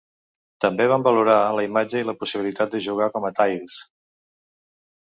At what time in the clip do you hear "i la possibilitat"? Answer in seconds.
2.01-2.73